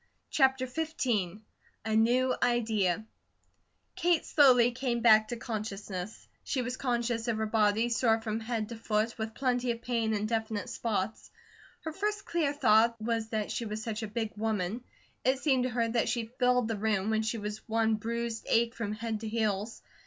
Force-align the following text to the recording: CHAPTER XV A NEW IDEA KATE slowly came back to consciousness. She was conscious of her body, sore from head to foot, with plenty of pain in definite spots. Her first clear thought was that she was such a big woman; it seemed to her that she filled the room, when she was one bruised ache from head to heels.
CHAPTER 0.31 0.65
XV 0.65 1.41
A 1.85 1.95
NEW 1.95 2.33
IDEA 2.41 3.05
KATE 3.95 4.25
slowly 4.25 4.71
came 4.71 5.01
back 5.01 5.27
to 5.27 5.35
consciousness. 5.37 6.27
She 6.43 6.63
was 6.63 6.75
conscious 6.75 7.27
of 7.27 7.37
her 7.37 7.45
body, 7.45 7.87
sore 7.89 8.19
from 8.19 8.39
head 8.39 8.69
to 8.69 8.75
foot, 8.77 9.15
with 9.19 9.35
plenty 9.35 9.69
of 9.69 9.83
pain 9.83 10.15
in 10.15 10.25
definite 10.25 10.69
spots. 10.69 11.29
Her 11.81 11.93
first 11.93 12.25
clear 12.25 12.51
thought 12.51 12.99
was 12.99 13.27
that 13.29 13.51
she 13.51 13.65
was 13.65 13.83
such 13.83 14.01
a 14.01 14.07
big 14.07 14.31
woman; 14.35 14.83
it 15.23 15.37
seemed 15.37 15.65
to 15.65 15.69
her 15.69 15.87
that 15.89 16.09
she 16.09 16.25
filled 16.39 16.67
the 16.67 16.77
room, 16.77 17.11
when 17.11 17.21
she 17.21 17.37
was 17.37 17.59
one 17.69 17.93
bruised 17.93 18.47
ache 18.49 18.73
from 18.73 18.93
head 18.93 19.19
to 19.19 19.27
heels. 19.29 19.83